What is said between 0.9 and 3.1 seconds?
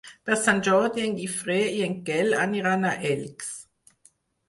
en Guifré i en Quel aniran a